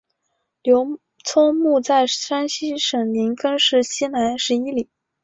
[0.63, 4.89] 刘聪墓在山西省临汾市西南十一里。